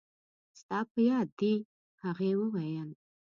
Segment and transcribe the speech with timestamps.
[0.59, 1.53] ستا په یاد دي؟
[2.03, 2.89] هغې وویل.